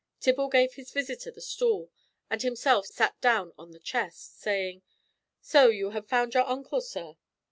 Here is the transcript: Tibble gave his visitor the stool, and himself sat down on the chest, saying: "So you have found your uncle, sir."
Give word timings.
Tibble 0.19 0.47
gave 0.49 0.73
his 0.73 0.89
visitor 0.89 1.29
the 1.29 1.41
stool, 1.41 1.91
and 2.27 2.41
himself 2.41 2.87
sat 2.87 3.21
down 3.21 3.53
on 3.55 3.69
the 3.69 3.77
chest, 3.77 4.39
saying: 4.39 4.81
"So 5.41 5.67
you 5.67 5.91
have 5.91 6.09
found 6.09 6.33
your 6.33 6.47
uncle, 6.49 6.81
sir." 6.81 7.17